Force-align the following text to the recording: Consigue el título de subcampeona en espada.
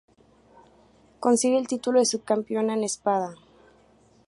Consigue 1.19 1.59
el 1.59 1.67
título 1.67 1.99
de 1.99 2.07
subcampeona 2.07 2.73
en 2.73 2.83
espada. 2.83 3.35